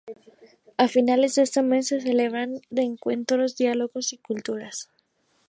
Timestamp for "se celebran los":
1.89-2.83